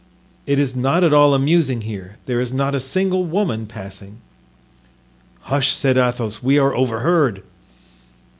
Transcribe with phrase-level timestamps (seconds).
[0.47, 4.17] It is not at all amusing here; there is not a single woman passing."
[5.41, 7.43] "Hush!" said Athos, "we are overheard."